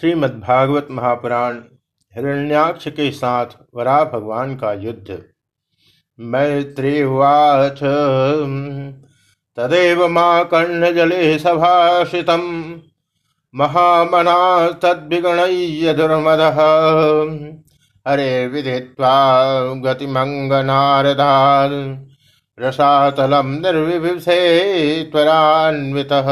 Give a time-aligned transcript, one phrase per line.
[0.00, 1.54] श्रीमद्भागवत महापुराण
[2.16, 5.22] हिरण्याक्ष के साथ वरा भगवान का युद्ध।
[6.20, 7.80] मैत्रीवाच।
[9.56, 12.30] तदेव माँ कर्ण जले सभाषित
[13.54, 16.40] महामना तद्विगणय्य दुर्मद
[18.08, 19.14] हरे विदित्वा
[19.74, 21.68] गतिमंगनारदा
[22.60, 24.38] रसातलम निर्विभिषे
[25.04, 26.26] त्वरान्वितः।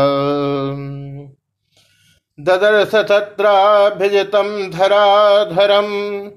[2.39, 6.29] ददर्श तत्राभिजितं धराधरं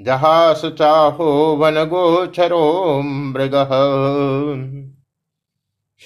[0.00, 3.52] जहास चाहो वनगोचरो मृग।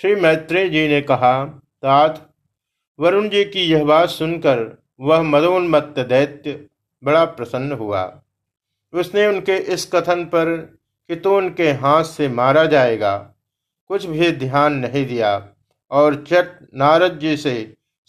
[0.01, 2.31] श्री मैत्रेय जी ने कहा, तात,
[2.99, 6.67] वरुण जी की यह बात सुनकर वह मदोन्मत्त दैत्य
[7.05, 8.21] बड़ा प्रसन्न हुआ।
[8.93, 10.55] उसने उनके इस कथन पर
[11.11, 13.17] कि तो उनके हाथ से मारा जाएगा,
[13.91, 15.37] कुछ भी ध्यान नहीं दिया,
[15.91, 17.57] और चट नारद जी से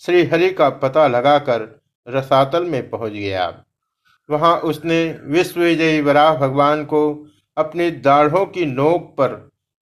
[0.01, 1.67] श्रीहरि का पता लगाकर
[2.07, 3.47] रसातल में पहुँच गया।
[4.29, 7.01] वहाँ उसने विश्व विजयी वराह भगवान को
[7.57, 9.33] अपनी दाढ़ों की नोक पर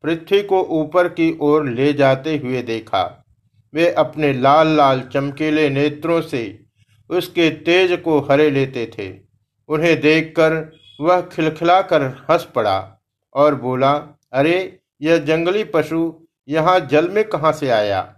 [0.03, 3.03] पृथ्वी को ऊपर की ओर ले जाते हुए देखा।
[3.73, 6.43] वे अपने लाल लाल चमकीले नेत्रों से
[7.09, 9.09] उसके तेज को हरे लेते थे।
[9.69, 10.53] उन्हें देखकर
[11.01, 12.97] वह खिलखिलाकर हंस पड़ा
[13.33, 18.15] और बोला, अरे, यह जंगली पशु यहाँ जल में कहा से आया?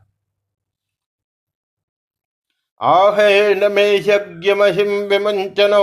[2.81, 5.81] आहे महिम विमंचनो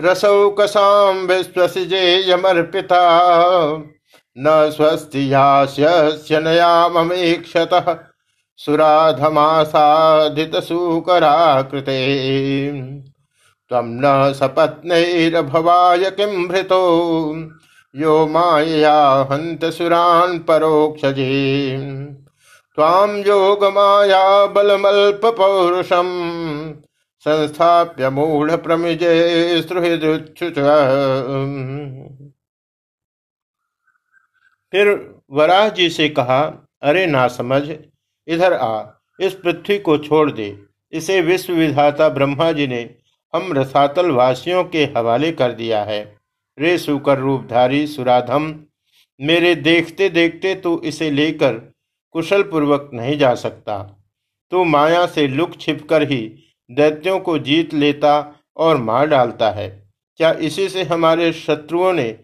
[0.00, 3.00] रसौकसाम विश्वसिजेयमर्पिता
[4.38, 8.04] न स्वस्तियास्य नयाममेक्षत
[8.56, 12.18] सुराधमासाधित सूकराकृते
[13.70, 16.80] तम न सपत्नैरभवाय किं भृतो?
[17.94, 18.96] यो मायया
[19.30, 21.28] हन्त सुरान् परोक्षजे।
[22.78, 26.08] त्वां योगमाया बलमल्पपौरुषं
[27.26, 29.12] संस्थाप्य मूढप्रमिजे
[29.62, 30.58] सुहृदुच्छुच।
[34.72, 34.88] फिर
[35.30, 36.40] वराह जी से कहा,
[36.82, 37.62] अरे ना समझ
[38.28, 38.84] इधर आ,
[39.20, 40.58] इस पृथ्वी को छोड़ दे,
[40.92, 42.82] इसे विश्व विधाता ब्रह्मा जी ने
[43.34, 46.16] हम रसातल वासियों के हवाले कर दिया है।
[46.58, 48.54] रे सुकर रूपधारी सुराधम,
[49.20, 51.54] मेरे देखते देखते तू इसे लेकर
[52.10, 53.78] कुशल पूर्वक नहीं जा सकता।
[54.50, 56.36] तू माया से लुक छिप कर ही
[56.70, 59.68] दैत्यों को जीत लेता और मार डालता है।
[60.16, 62.18] क्या इसी से हमारे शत्रुओं ने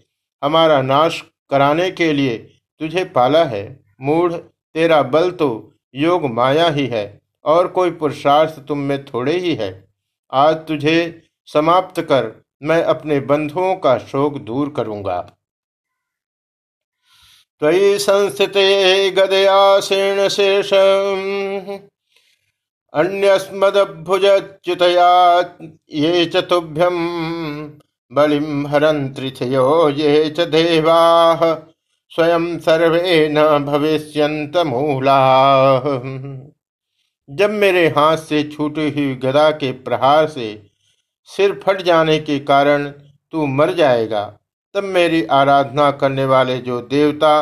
[0.44, 2.36] हमारा नाश कराने के लिए
[2.80, 3.80] तुझे पाला है?
[4.00, 9.54] मूढ़, तेरा बल तो योग माया ही है, और कोई पुरुषार्थ तुम में थोड़े ही
[9.54, 9.89] है।
[10.32, 10.96] आज तुझे
[11.48, 12.26] समाप्त कर
[12.62, 15.20] मैं अपने बंधुओं का शोक दूर करूँगा।
[17.62, 18.56] त्वयि संस्थित
[19.16, 20.72] गदयासीर्ण शेष
[22.92, 24.20] अन्यस्मदभुजच्युतया
[25.94, 26.96] ये च तुभ्यं
[28.10, 30.46] बलिं हरन्त्रिथयो ये च
[32.12, 35.20] स्वयं सर्वे न भविष्यंत मूला।
[37.30, 40.48] जब मेरे हाथ से छूटी हुई गदा के प्रहार से
[41.28, 42.86] सिर फट जाने के कारण
[43.32, 44.22] तू मर जाएगा,
[44.74, 47.32] तब मेरी आराधना करने वाले जो देवता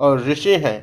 [0.00, 0.78] और ऋषि हैं,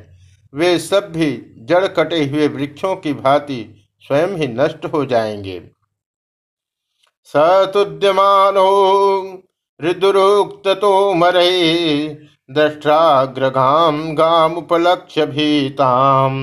[0.54, 3.66] वे सब भी जड़ कटे हुए वृक्षों की भांति
[4.02, 5.60] स्वयं ही नष्ट हो जाएँगे।
[7.24, 8.70] सतुद्यमानो
[9.80, 11.50] हृदुरोक्त तो मरे
[12.52, 16.34] दष्ट्राग्रगाम गाम उपलक्ष्य भीताम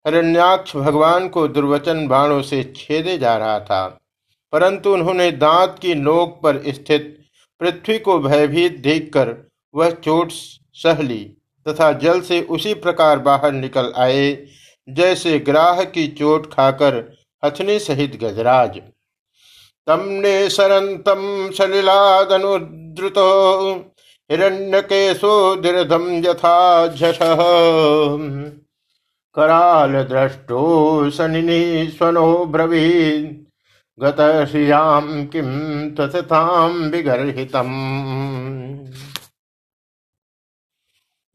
[0.05, 3.85] हिरण्याक्ष भगवान को दुर्वचन बाणों से छेदे जा रहा था,
[4.53, 7.17] परंतु उन्होंने दांत की नोक पर स्थित
[7.61, 9.35] पृथ्वी को भयभीत देखकर
[9.73, 10.31] वह चोट
[10.75, 11.23] सह ली
[11.65, 14.47] तथा जल से उसी प्रकार बाहर निकल आए,
[14.87, 18.79] जैसे ग्राह की चोट खाकर हथनी सहित गजराज।
[19.87, 23.25] तमने सरंतम सलिलादनुद्रुतो।
[24.29, 27.19] हिरण्यकेशो दीर्घम यथा झष
[29.35, 32.89] कराल द्रष्टो सनिनी स्वनो ब्रवी
[33.99, 35.49] गतश्रियाम किम
[35.89, 37.71] तथाम विगर्हितम।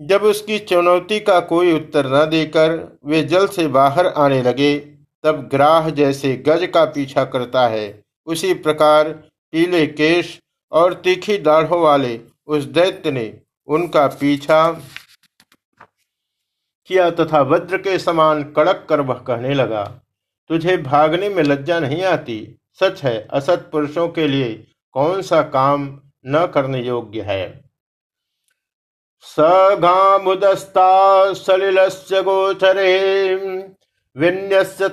[0.01, 4.89] जब उसकी चुनौती का कोई उत्तर न देकर वे जल से बाहर आने लगे
[5.25, 9.08] तब ग्राह जैसे गज का पीछा करता है। उसी प्रकार
[9.52, 10.38] पीले केश
[10.72, 14.70] और तीखी दाढ़ों वाले उस दैत्य ने उनका पीछा
[16.90, 19.84] किया तथा वज्र के समान कड़क कर वह कहने लगा,
[20.50, 22.56] तुझे भागने में लज्जा नहीं आती?
[22.81, 24.52] सच है, असत पुरुषों के लिए
[24.94, 25.82] कौन सा काम
[26.26, 27.64] न करने योग्य है?
[29.26, 32.99] सगामुदस्ता सलिलस्य गोचरे
[34.17, 34.89] विन्यस्य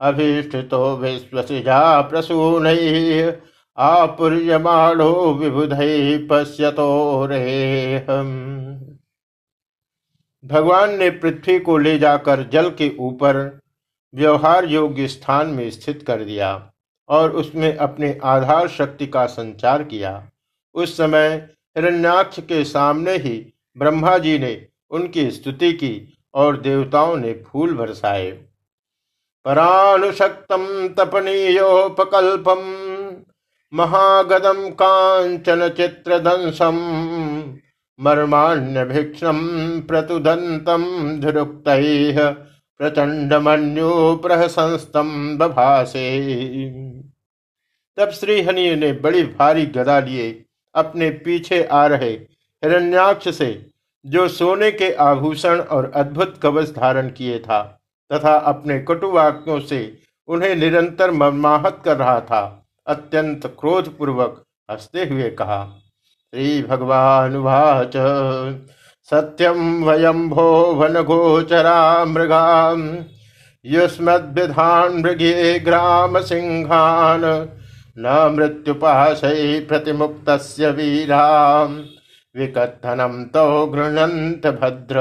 [0.00, 3.30] अभीष्टितो विश्वसिजा प्रसूनैः
[5.38, 8.58] विबुधैः पश्यतो रेहम्।
[10.44, 13.60] भगवान ने पृथ्वी को ले जाकर जल के ऊपर
[14.14, 16.72] व्यवहार योग्य स्थान में स्थित कर दिया
[17.08, 20.30] और उसमें अपने आधार शक्ति का संचार किया।
[20.74, 27.32] उस समय हिरण्याक्ष के सामने ही ब्रह्मा जी ने उनकी स्तुति की और देवताओं ने
[27.32, 28.30] फूल बरसाए।
[29.44, 32.62] परानुशक्तम तपनीयोपकल्पम,
[33.72, 36.78] महागदम कांचन चित्रदंसम
[38.00, 39.38] मर्माण्य भिक्षम
[39.88, 40.84] प्रतुदंतम
[41.20, 41.64] धुरुक्त
[42.80, 46.04] प्रचंड मनु प्रहसंस्तम बभासे।
[47.98, 50.44] तब श्रीहनि ने बड़ी भारी गदा लिए,
[50.74, 52.10] अपने पीछे आ रहे
[52.62, 53.67] हिरण्याक्ष से
[54.08, 57.62] जो सोने के आभूषण और अद्भुत कवच धारण किए था,
[58.10, 59.80] तथा अपने कटुवाक्यों से
[60.28, 62.42] उन्हें निरंतर मर्माहत कर रहा था,
[62.86, 65.64] अत्यंत क्रोधपूर्वक हँसते हुए कहा
[66.32, 67.92] श्री भगवान वाच
[69.08, 72.46] सत्यम वयम भो वन गोचरा मृगा
[73.64, 77.22] युष्मद्विधान मृगे ग्राम सिंहान
[77.98, 80.28] न मृत्युपाशय प्रतिमुक्त
[80.76, 81.24] वीरा
[82.38, 85.00] विकथनम तो गृणंत भद्र।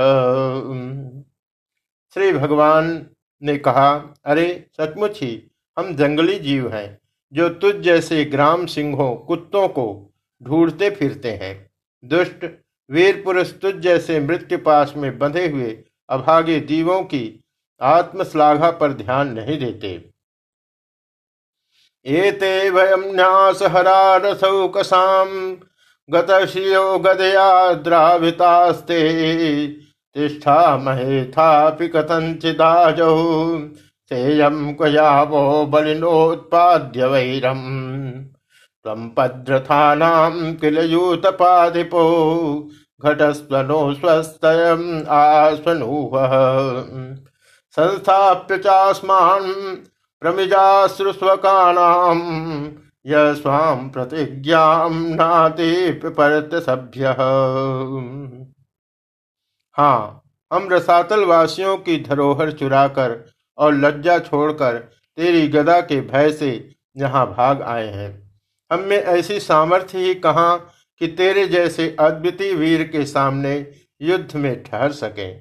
[2.14, 3.10] श्री भगवान
[3.44, 7.00] ने कहा, अरे, सचमुच ही, हम जंगली जीव हैं,
[7.34, 10.14] जो तुझ जैसे ग्राम सिंहों, कुत्तों को
[10.44, 11.72] ढूंढते फिरते हैं।
[12.06, 12.46] दुष्ट
[12.90, 17.44] वीर पुरुष तुझ जैसे मृत्यु पास में बंधे हुए अभागे जीवों की
[17.82, 20.12] आत्मश्लाघा पर ध्यान नहीं देते।
[22.06, 25.58] एते वयम न्यास हरारसौकसाम
[26.10, 29.00] गतशियो गदया द्रावितास्ते
[30.16, 33.16] तिष्ठा महेथापि कथंचिदाजौ
[34.12, 37.62] सेयम क्वयावो बलिनोत्पाद्य वैरम।
[38.86, 42.06] तम पद्रथानाम किल यूतपाधिपो
[43.06, 46.14] घटस्वनो स्वस्तयम आस्वनूह
[47.78, 49.44] संस्थाप्य चास्मान
[50.22, 52.20] प्रमिजाश्रुस्वकानाम
[53.08, 53.92] य स्वाम
[55.16, 57.06] नाति पिपरत सभ्य।
[59.76, 63.16] हाँ हम रसातल वासियों की धरोहर चुराकर
[63.58, 64.78] और लज्जा छोड़कर
[65.18, 66.52] तेरी गदा के भय से
[66.98, 68.12] यहाँ भाग आए हैं।
[68.72, 70.72] हम में ऐसी सामर्थ्य ही कहाँ
[71.02, 73.56] कि तेरे जैसे अद्वितीय वीर के सामने
[74.02, 75.34] युद्ध में ठहर सके।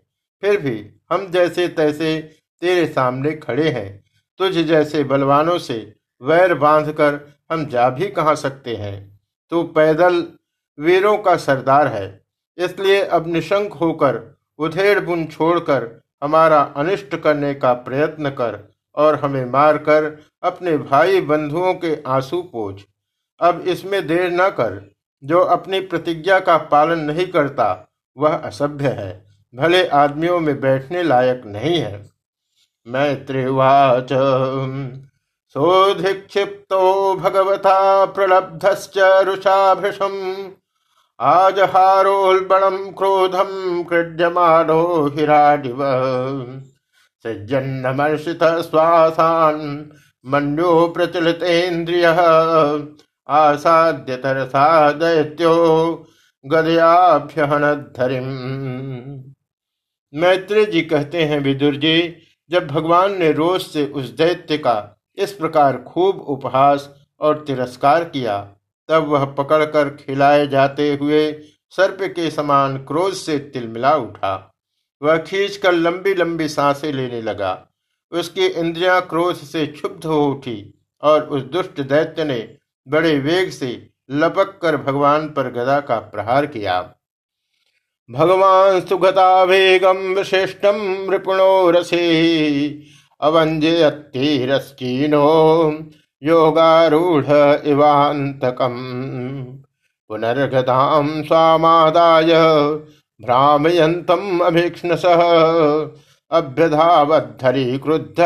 [0.43, 0.79] फिर भी
[1.13, 2.19] हम जैसे तैसे
[2.63, 4.05] तेरे सामने खड़े हैं।
[4.41, 9.21] तुझ जैसे बलवानों से वैर बांधकर हम जा भी कहा सकते हैं?
[9.53, 10.27] तू पैदल
[10.79, 12.21] वीरों का सरदार है,
[12.59, 14.21] इसलिए अब निशंक होकर
[14.59, 15.89] उधेड़ बुन छोड़कर
[16.23, 18.59] हमारा अनिष्ट करने का प्रयत्न कर
[18.95, 20.05] और हमें मारकर
[20.43, 22.85] अपने भाई बंधुओं के आँसू पोछ।
[23.41, 24.81] अब इसमें देर न कर,
[25.23, 29.25] जो अपनी प्रतिज्ञा का पालन नहीं करता, वह असभ्य है,
[29.55, 32.05] भले आदमियों में बैठने लायक नहीं है।
[32.87, 34.13] मैत्रिवाच
[35.57, 40.51] सोधिक्षिप्तो भगवता प्रलब्धश्च रुषाभृशम्
[41.21, 45.79] आजहारोल्बणं क्रोधं क्रीड्यमानो हिराडिव।
[47.23, 49.63] सज्जन्नमर्षितः श्वासान्
[50.27, 52.21] मन्यो प्रचलितेन्द्रियः।
[53.29, 55.55] आसाद्य तरसा दैत्यो
[56.47, 58.29] गदयाभ्यहनधरिम
[60.15, 62.17] मैत्री जी कहते हैं विदुर जी,
[62.51, 66.89] जब भगवान ने रोष से उस दैत्य का इस प्रकार खूब उपहास
[67.21, 68.39] और तिरस्कार किया।
[68.89, 71.31] तब वह पकड़कर खिलाए जाते हुए
[71.73, 74.35] सर्प के समान क्रोध से तिलमिला उठा।
[75.03, 77.53] वह खींचकर लंबी लंबी साँसें लेने लगा।
[78.13, 80.59] उसकी इंद्रियाँ क्रोध से क्षुब्ध हो उठी
[81.03, 82.39] और उस दुष्ट दैत्य ने
[82.87, 86.81] बड़े वेग से लपक कर भगवान पर गदा का प्रहार किया।
[88.11, 91.99] भगवान सुगता वेगम विशिष्टम रिपुणो रसे
[93.21, 95.27] अवंजयत्तीरस्कीनो
[96.23, 97.25] योगारूढ़
[97.67, 99.57] इवान्तकम्।
[100.11, 102.33] पुनर्गतां स्वामादाय
[103.21, 104.43] भ्रामयन्तम्
[107.79, 108.17] क्रुद्ध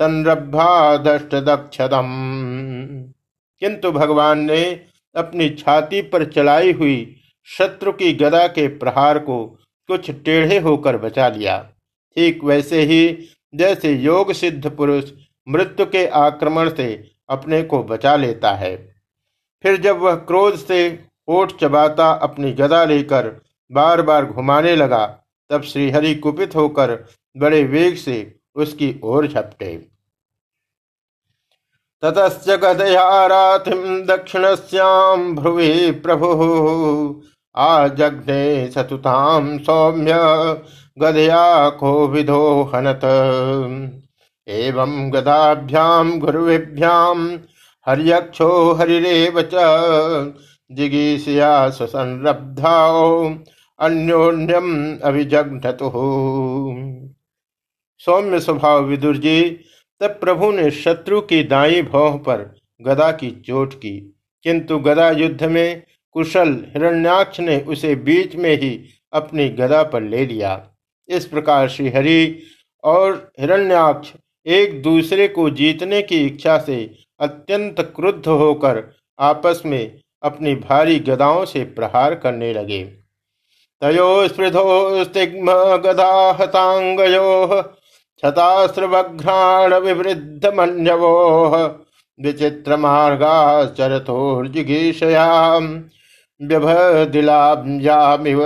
[0.00, 2.12] संरभ्यादष्टदक्षदम्
[3.62, 4.80] किंतु भगवान ने
[5.14, 7.16] अपनी छाती पर चलाई हुई
[7.48, 9.58] शत्रु की गदा के प्रहार को
[9.88, 11.68] कुछ टेढ़े होकर बचा लिया।
[12.16, 15.10] ठीक वैसे ही जैसे योग सिद्ध पुरुष
[15.48, 18.76] मृत्यु के आक्रमण से अपने को बचा लेता है।
[19.64, 20.82] फिर जब वह क्रोध से
[21.28, 23.28] ओठ चबाता अपनी गदा लेकर
[23.70, 25.06] बार बार घुमाने लगा,
[25.50, 26.94] तब श्रीहरि कुपित होकर
[27.36, 29.76] बड़े वेग से उसकी ओर झपटे।
[32.02, 33.56] ततश्च गदया
[34.06, 36.28] दक्षिण श्याम भ्रुवि प्रभु
[37.54, 40.12] आजग्ने सतुताम सौम्य
[40.98, 43.00] गदया को विधो हनत।
[44.48, 47.38] एवं गदाभ्याम गुरुभ्याम
[47.86, 49.54] हरियक्षो हरिरेव च।
[50.72, 53.34] जिगीषया संरब्धाओ
[53.80, 55.92] अन्योन्यम अभिजग्नतु
[57.98, 59.60] सौम्य स्वभाव विदुर जी,
[60.00, 65.44] तब प्रभु ने शत्रु की दाई भौह पर गदा की चोट की। किंतु गदा युद्ध
[65.44, 65.82] में
[66.12, 70.68] कुशल हिरण्याक्ष ने उसे बीच में ही अपनी गदा पर ले लिया।
[71.08, 72.38] इस प्रकार श्रीहरि
[72.84, 74.12] और हिरण्याक्ष
[74.46, 76.76] एक दूसरे को जीतने की इच्छा से
[77.20, 78.82] अत्यंत क्रुद्ध होकर
[79.18, 82.82] आपस में अपनी भारी गदाओं से प्रहार करने लगे।
[83.82, 87.62] तयो स्पृधो स्तिग्म गदा हतांगयो
[88.22, 91.14] छतास्त्रवघ्राण विवृद्ध मनवो
[92.18, 95.66] विचित्र मार्गा चरथोर्जिगीषयाम
[96.42, 98.40] व्यभदिलाब्जामिव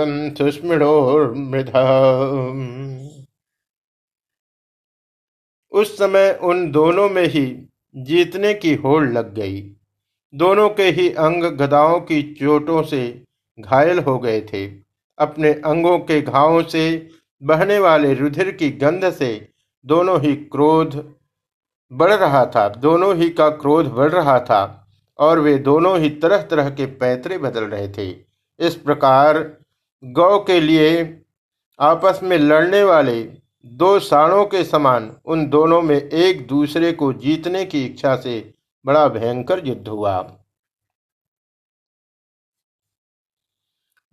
[5.71, 9.75] उस समय उन दोनों में ही जीतने की होड़ लग गई।
[10.35, 13.23] दोनों के ही अंग गदाओं की चोटों से
[13.59, 14.67] घायल हो गए थे।
[15.19, 17.09] अपने अंगों के घावों से
[17.43, 19.49] बहने वाले रुधिर की गंध से
[19.85, 21.15] दोनों ही क्रोध
[21.91, 24.86] बढ़ रहा था। दोनों ही का क्रोध बढ़ रहा था।
[25.19, 28.09] और वे दोनों ही तरह तरह के पैतरे बदल रहे थे।
[28.59, 29.39] इस प्रकार
[30.03, 31.21] गौ के लिए
[31.79, 33.21] आपस में लड़ने वाले
[33.65, 38.53] दो साणों के समान उन दोनों में एक दूसरे को जीतने की इच्छा से
[38.85, 40.19] बड़ा भयंकर युद्ध हुआ।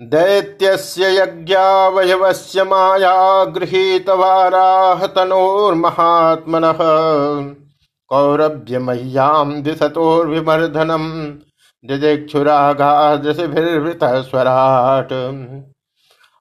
[0.01, 4.11] दैत्यस्य यज्ञावयवस्य माया गृहीत
[8.11, 11.33] वाराह तनोर्महात्मनः कौरभ्यमह्याम दिशतोर्विमर्दनम
[11.85, 15.09] दिदिक्षुराघादृशिभिर्वृतः स्वराट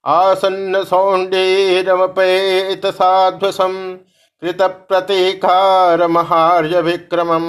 [0.06, 3.96] आसन्न सौण्डेरमपेत साध्वसं
[4.42, 7.44] कृत प्रतीकार महार्य विक्रमम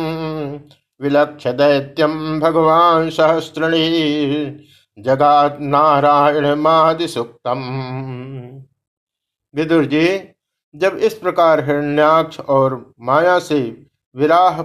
[1.00, 4.44] विलक्ष दैत्यम भगवान सहस्रणी
[4.98, 7.60] जगात नारायण मादि सुक्तम
[9.54, 10.20] विदुर जी,
[10.74, 14.60] जब इस प्रकार हिरण्याक्ष और माया से विराह,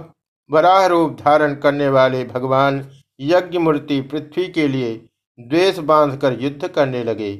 [0.50, 2.84] वराह रूप धारण करने वाले भगवान
[3.20, 4.94] यज्ञ मूर्ति पृथ्वी के लिए
[5.38, 7.34] द्वेष बांधकर युद्ध करने लगे।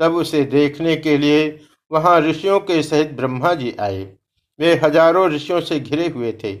[0.00, 1.48] तब उसे देखने के लिए
[1.90, 4.02] वहाँ ऋषियों के सहित ब्रह्मा जी आए।
[4.58, 6.54] वे हज़ारों ऋषियों से घिरे हुए थे।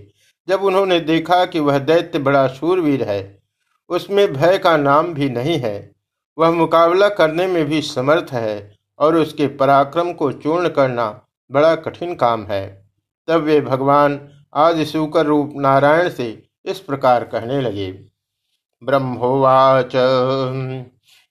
[0.48, 3.38] जब उन्होंने देखा कि वह दैत्य बड़ा शूरवीर है,
[3.90, 5.90] उसमें भय का नाम भी नहीं है,
[6.38, 11.08] वह मुकाबला करने में भी समर्थ है और उसके पराक्रम को चूर्ण करना
[11.50, 12.66] बड़ा कठिन काम है।
[13.28, 14.20] तब वे भगवान
[14.56, 18.04] आदि सुकर रूप नारायण से इस प्रकार कहने लगे।
[18.84, 19.92] ब्रह्मोवाच,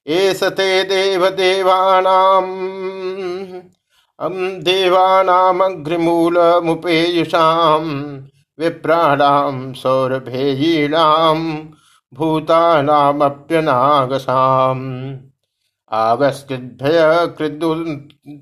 [0.08, 2.46] एस ते देव देवानाम
[4.62, 8.18] देवानामग्रिमूल मुपेयुषाम
[8.60, 11.70] विप्राणाम सौरभेयीणाम,
[12.14, 15.14] भूतानामप्यनागसाम।
[15.92, 17.28] आगस्कृद्भय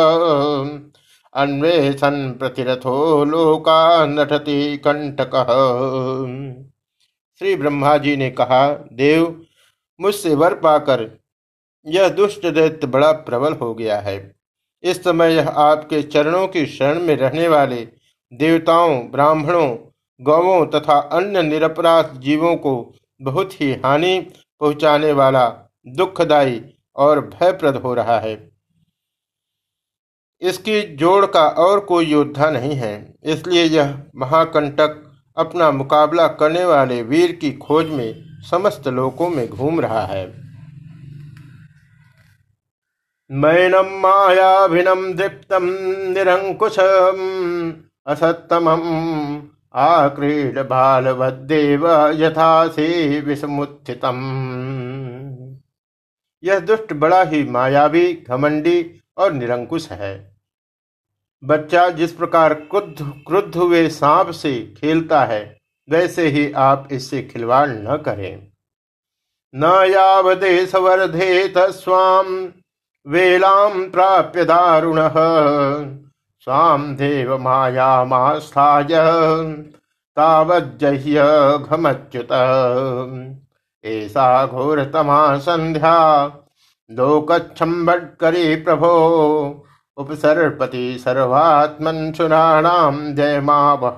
[1.34, 5.30] अन्वेषण प्रतिरथो लोका नटति कंटक
[7.38, 9.44] श्री ब्रह्मा जी ने कहा, देव,
[10.00, 11.18] मुझसे वर पाकर
[11.86, 14.36] यह दुष्ट दैत्य बड़ा प्रबल हो गया है।
[14.82, 17.88] इस समय यह आपके चरणों की शरण में रहने वाले
[18.32, 19.76] देवताओं, ब्राह्मणों,
[20.20, 24.18] गौवों तथा अन्य निरपराध जीवों को बहुत ही हानि
[24.60, 25.48] पहुँचाने वाला
[25.86, 26.62] दुखदायी
[26.96, 28.51] और भयप्रद हो रहा है।
[30.42, 35.02] इसकी जोड़ का और कोई योद्धा नहीं है। इसलिए यह महाकंटक
[35.36, 40.26] अपना मुकाबला करने वाले वीर की खोज में समस्त लोकों में घूम रहा है।
[43.30, 45.68] मैनम मायाभिनम दीप्तम
[46.12, 46.78] निरंकुश
[48.06, 48.68] असतम
[49.74, 54.18] आक्रीड बालवदेव यथा से विषमुत्थितम
[56.42, 58.84] यह दुष्ट बड़ा ही मायावी घमंडी
[59.18, 60.31] और निरंकुश है।
[61.42, 65.40] बच्चा जिस प्रकार क्रुद्ध क्रुद्ध हुए सांप से खेलता है,
[65.88, 68.46] वैसे ही आप इससे खिलवाड़ न करें।
[69.54, 72.26] न यावदेशवर्धेत स्वाम
[73.06, 75.00] वेलां प्राप्य दारुण।
[76.46, 78.88] स्वाम देव मायामास्थाय
[80.16, 81.24] तावज्जह्य
[81.58, 82.32] घमच्युत।
[83.84, 85.98] ऐसा घोरतमा संध्या
[86.90, 88.88] लोकच्छम्बटकरी प्रभो
[89.96, 93.96] उपसर्पति सर्वात्मन सुनाणाम जय मावह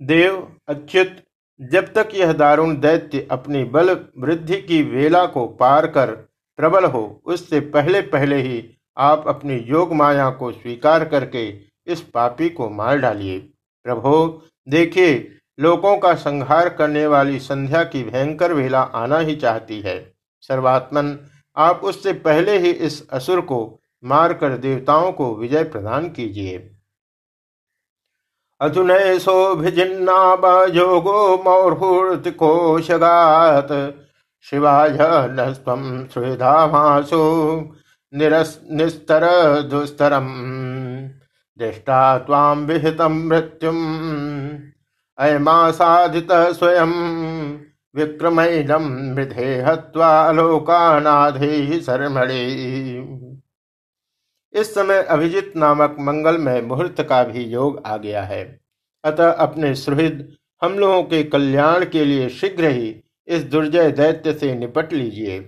[0.00, 0.36] देव,
[0.68, 1.16] अच्युत,
[1.60, 6.10] जब तक यह दारुण दैत्य अपनी बल वृद्धि की वेला को पार कर
[6.58, 8.64] प्रबल हो, उससे पहले पहले ही
[8.96, 11.48] आप अपनी योग माया को स्वीकार करके
[11.86, 13.38] इस पापी को मार डालिए।
[13.86, 19.98] प्रभो, देखिए, लोगों का संहार करने वाली संध्या की भयंकर वेला आना ही चाहती है।
[20.42, 21.18] सर्वात्मन
[21.56, 26.72] आप उससे पहले ही इस असुर को, मारकर देवताओं को विजय प्रदान कीजिए।
[28.60, 33.94] अधुनैसोभिजिन्नायोगो मौर्हूर्तिकोशगात।
[34.42, 37.18] शिवाय न स्वम सुहृदामासु
[38.14, 39.22] निस्तर
[39.62, 40.28] दुस्तरम।
[41.58, 43.76] दृष्टा ताम विहितम मृत्युम
[45.18, 46.92] अयमा साधित स्वयं
[47.96, 50.32] विक्रमैनम मृधे हत्वा
[51.80, 52.42] शर्मणे।
[54.54, 58.42] इस समय अभिजित नामक मंगलमय मुहूर्त का भी योग आ गया है।
[59.04, 62.94] अतः अपने सुहृद हम लोगों के कल्याण के लिए शीघ्र ही
[63.28, 65.38] इस दुर्जय दैत्य से निपट लीजिए।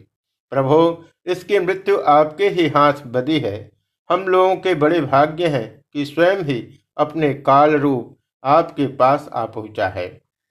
[0.53, 3.71] प्रभो, इसकी मृत्यु आपके ही हाथ बदी है।
[4.11, 6.59] हम लोगों के बड़े भाग्य हैं कि स्वयं ही
[6.97, 10.07] अपने काल रूप आपके पास आ पहुँचा है।